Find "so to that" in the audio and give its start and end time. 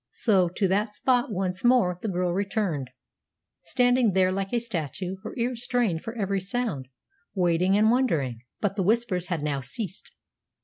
0.09-0.95